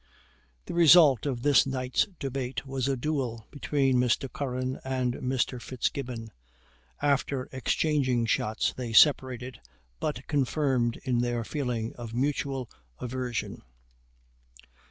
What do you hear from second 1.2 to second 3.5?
of this night's debate was a duel